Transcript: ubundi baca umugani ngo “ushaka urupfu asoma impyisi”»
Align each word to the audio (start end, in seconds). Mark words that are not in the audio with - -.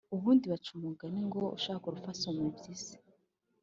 ubundi 0.15 0.45
baca 0.51 0.69
umugani 0.77 1.19
ngo 1.27 1.41
“ushaka 1.57 1.83
urupfu 1.85 2.09
asoma 2.13 2.39
impyisi”» 2.47 2.93